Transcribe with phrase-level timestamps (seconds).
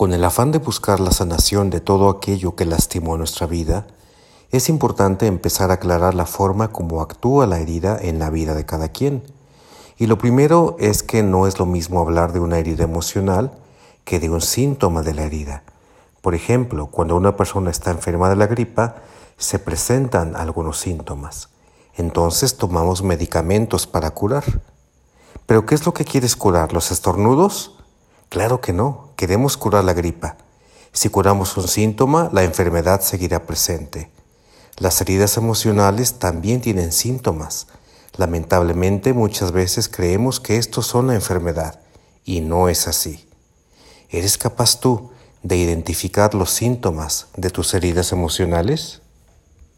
[0.00, 3.86] Con el afán de buscar la sanación de todo aquello que lastimó nuestra vida,
[4.50, 8.64] es importante empezar a aclarar la forma como actúa la herida en la vida de
[8.64, 9.22] cada quien.
[9.98, 13.52] Y lo primero es que no es lo mismo hablar de una herida emocional
[14.06, 15.64] que de un síntoma de la herida.
[16.22, 19.02] Por ejemplo, cuando una persona está enferma de la gripa,
[19.36, 21.50] se presentan algunos síntomas.
[21.94, 24.62] Entonces tomamos medicamentos para curar.
[25.44, 26.72] ¿Pero qué es lo que quieres curar?
[26.72, 27.76] ¿Los estornudos?
[28.30, 30.38] Claro que no, queremos curar la gripa.
[30.94, 34.10] Si curamos un síntoma, la enfermedad seguirá presente.
[34.78, 37.66] Las heridas emocionales también tienen síntomas.
[38.16, 41.80] Lamentablemente muchas veces creemos que estos son la enfermedad
[42.24, 43.28] y no es así.
[44.08, 45.10] ¿Eres capaz tú
[45.42, 49.02] de identificar los síntomas de tus heridas emocionales?